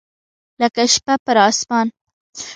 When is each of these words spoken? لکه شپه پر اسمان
لکه 0.61 0.83
شپه 0.93 1.15
پر 1.25 1.37
اسمان 1.47 1.87